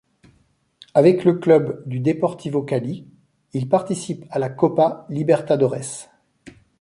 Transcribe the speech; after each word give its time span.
Avec 0.95 1.23
le 1.25 1.33
club 1.33 1.87
du 1.87 1.99
Deportivo 1.99 2.63
Cali, 2.63 3.07
il 3.53 3.69
participe 3.69 4.25
à 4.31 4.39
la 4.39 4.49
Copa 4.49 5.05
Libertadores. 5.09 6.09